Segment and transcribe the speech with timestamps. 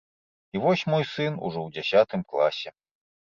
[0.55, 2.69] І вось мой сын ужо ў дзясятым класе.